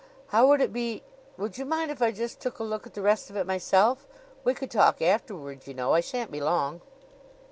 "How 0.29 0.47
would 0.47 0.61
it 0.61 0.73
be 0.73 1.03
Would 1.37 1.59
you 1.59 1.65
mind 1.65 1.91
if 1.91 2.01
I 2.01 2.09
just 2.09 2.39
took 2.39 2.57
a 2.57 2.63
look 2.63 2.87
at 2.87 2.95
the 2.95 3.03
rest 3.03 3.29
of 3.29 3.35
it 3.37 3.45
myself? 3.45 4.07
We 4.43 4.55
could 4.55 4.71
talk 4.71 4.99
afterward, 4.99 5.67
you 5.67 5.75
know. 5.75 5.93
I 5.93 5.99
shan't 5.99 6.31
be 6.31 6.41
long." 6.41 6.81